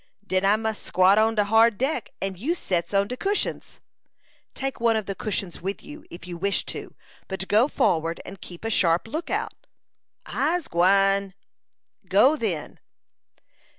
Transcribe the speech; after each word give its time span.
"Den 0.25 0.43
I 0.43 0.55
mus 0.55 0.79
squat 0.79 1.19
on 1.19 1.35
de 1.35 1.43
hard 1.43 1.77
deck, 1.77 2.09
and 2.19 2.35
you 2.35 2.55
sets 2.55 2.91
on 2.91 3.07
de 3.07 3.15
cushions." 3.15 3.79
"Take 4.55 4.79
one 4.79 4.95
of 4.95 5.05
the 5.05 5.13
cushions 5.13 5.61
with 5.61 5.83
you, 5.83 6.05
if 6.09 6.25
you 6.27 6.37
wish 6.37 6.65
to; 6.65 6.95
but 7.27 7.47
go 7.47 7.67
forward 7.67 8.19
and 8.25 8.41
keep 8.41 8.65
a 8.65 8.71
sharp 8.71 9.07
lookout." 9.07 9.53
"I'se 10.25 10.67
gwine." 10.67 11.35
"Go, 12.09 12.35
then." 12.35 12.79